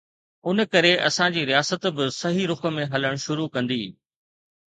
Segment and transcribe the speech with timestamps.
[0.51, 3.81] ان ڪري اسان جي رياست به صحيح رخ ۾ هلڻ شروع ڪندي.